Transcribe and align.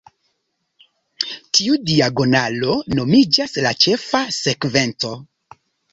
Tiu 1.57 1.77
diagonalo 1.89 2.77
nomiĝas 3.01 3.55
"la 3.67 3.75
ĉefa 3.87 4.23
sekvenco". 4.39 5.13